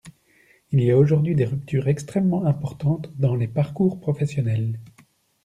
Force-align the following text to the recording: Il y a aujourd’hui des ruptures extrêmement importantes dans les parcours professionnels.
Il 0.71 0.81
y 0.81 0.89
a 0.89 0.97
aujourd’hui 0.97 1.35
des 1.35 1.45
ruptures 1.45 1.87
extrêmement 1.87 2.45
importantes 2.47 3.11
dans 3.19 3.35
les 3.35 3.47
parcours 3.47 3.99
professionnels. 3.99 4.79